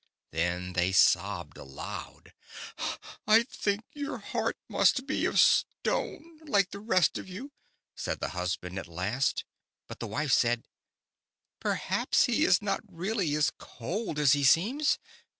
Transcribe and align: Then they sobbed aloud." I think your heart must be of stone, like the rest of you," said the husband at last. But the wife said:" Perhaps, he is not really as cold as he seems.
Then 0.31 0.73
they 0.73 0.91
sobbed 0.93 1.59
aloud." 1.59 2.33
I 3.27 3.43
think 3.43 3.83
your 3.93 4.17
heart 4.17 4.57
must 4.67 5.05
be 5.05 5.25
of 5.25 5.39
stone, 5.39 6.39
like 6.43 6.71
the 6.71 6.79
rest 6.79 7.19
of 7.19 7.29
you," 7.29 7.51
said 7.93 8.19
the 8.19 8.29
husband 8.29 8.79
at 8.79 8.87
last. 8.87 9.45
But 9.87 9.99
the 9.99 10.07
wife 10.07 10.31
said:" 10.31 10.63
Perhaps, 11.61 12.23
he 12.23 12.45
is 12.45 12.63
not 12.63 12.81
really 12.91 13.35
as 13.35 13.51
cold 13.59 14.17
as 14.17 14.33
he 14.33 14.43
seems. 14.43 14.97